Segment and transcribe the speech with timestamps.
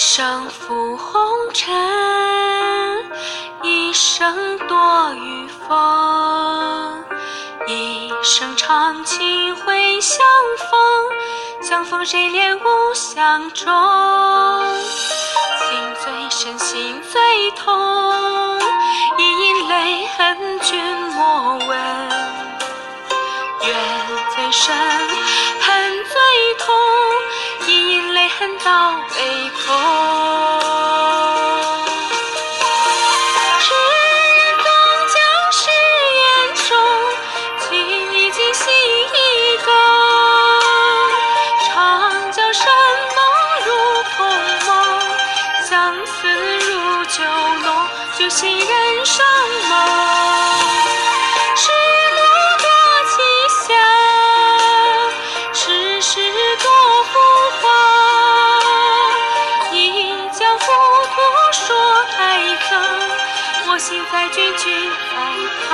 [0.00, 1.20] 生负红
[1.52, 1.74] 尘，
[3.64, 7.04] 一生躲雨风，
[7.66, 10.24] 一生长情会相
[10.70, 13.66] 逢，相逢谁怜无相中？
[15.58, 18.56] 情最深，心最痛，
[19.18, 20.80] 一饮泪恨君
[21.16, 21.76] 莫问。
[23.66, 23.74] 缘
[24.32, 24.76] 最深，
[28.64, 29.64] 到悲空。
[33.60, 33.66] 世
[34.36, 34.66] 人终
[35.14, 35.16] 将
[35.52, 35.58] 誓
[36.18, 36.22] 言
[36.68, 36.70] 终，
[37.60, 37.66] 情
[38.12, 39.16] 已经心已
[39.64, 39.68] 更。
[41.66, 41.72] 长
[42.32, 42.66] 江山
[43.14, 43.18] 盟
[43.64, 43.68] 如
[44.16, 44.18] 空
[44.66, 44.68] 梦，
[45.68, 45.72] 相
[46.06, 46.16] 思
[46.58, 47.16] 如酒
[47.62, 47.66] 浓，
[48.18, 49.24] 酒醒人生
[49.68, 50.47] 梦。
[60.38, 61.18] 一江糊涂
[61.50, 61.74] 说
[62.16, 62.38] 爱
[62.70, 62.70] 憎，
[63.68, 65.16] 我心在君，君在
[65.68, 65.72] 他。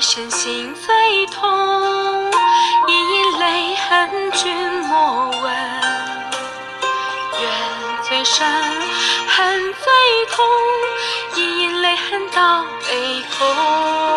[0.00, 2.30] 身，心最痛，
[2.88, 5.52] 一饮泪恨君莫问。
[7.40, 7.42] 怨
[8.08, 8.46] 最深，
[9.28, 10.44] 恨最痛，
[11.36, 14.09] 一饮泪恨到悲空。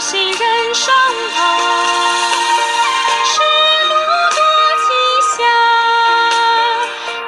[0.00, 0.94] 心，人生
[1.36, 1.38] 梦。
[3.22, 3.38] 世
[3.90, 3.92] 路
[4.34, 4.40] 多
[4.80, 4.88] 凄
[5.38, 5.44] 凉，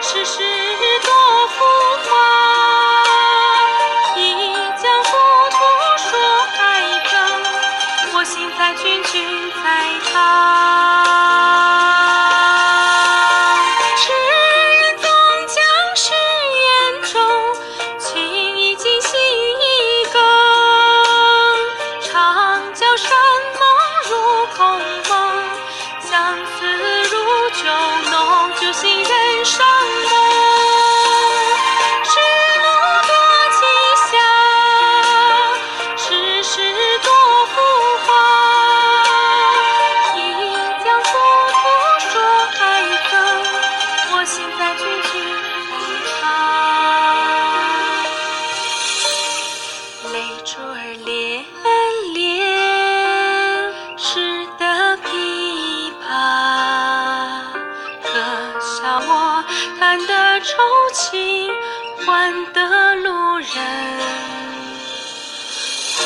[0.01, 0.37] 世事
[1.03, 1.09] 多
[1.49, 1.55] 浮
[2.09, 2.11] 华。
[4.17, 4.19] 一
[4.83, 5.11] 江糊
[5.51, 5.55] 涂
[5.99, 6.09] 说
[6.59, 6.61] 爱
[7.11, 7.13] 憎，
[8.15, 9.13] 我心在君，君
[9.63, 9.65] 在
[10.11, 10.92] 他。
[28.83, 29.65] 尽，人生
[30.11, 30.11] 梦。
[32.03, 32.11] 世
[32.59, 32.67] 路
[33.07, 33.13] 多
[33.55, 33.63] 凄
[34.11, 34.19] 凉，
[35.97, 36.53] 世事
[60.43, 60.59] 愁
[60.93, 61.49] 情，
[62.05, 63.47] 换得路人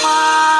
[0.02, 0.55] 花。